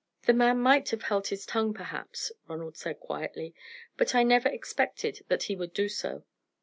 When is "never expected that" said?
4.23-5.43